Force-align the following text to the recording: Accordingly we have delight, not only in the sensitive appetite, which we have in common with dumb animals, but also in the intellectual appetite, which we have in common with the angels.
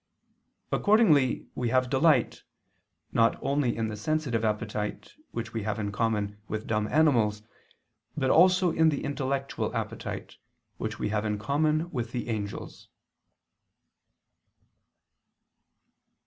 Accordingly 0.71 1.45
we 1.53 1.69
have 1.69 1.87
delight, 1.87 2.41
not 3.11 3.37
only 3.39 3.77
in 3.77 3.87
the 3.87 3.95
sensitive 3.95 4.43
appetite, 4.43 5.13
which 5.29 5.53
we 5.53 5.61
have 5.61 5.77
in 5.77 5.91
common 5.91 6.39
with 6.47 6.65
dumb 6.65 6.87
animals, 6.87 7.43
but 8.17 8.31
also 8.31 8.71
in 8.71 8.89
the 8.89 9.03
intellectual 9.03 9.71
appetite, 9.75 10.37
which 10.77 10.97
we 10.97 11.09
have 11.09 11.23
in 11.23 11.37
common 11.37 11.91
with 11.91 12.13
the 12.13 12.29
angels. 12.29 12.87